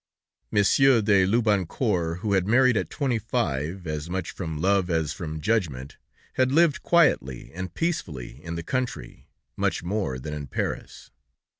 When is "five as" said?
3.19-4.09